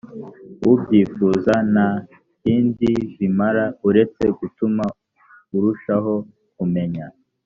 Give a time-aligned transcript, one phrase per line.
[0.71, 1.89] ubyifuza nta
[2.41, 4.85] kindi bimara uretse gutuma
[5.57, 6.13] urushaho
[6.55, 7.05] kumenya